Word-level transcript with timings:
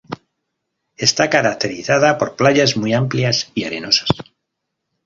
Está 1.07 1.29
caracterizada 1.29 2.17
por 2.17 2.35
playas 2.35 2.75
muy 2.75 2.91
amplias 2.95 3.51
y 3.53 3.65
arenosas. 3.65 4.09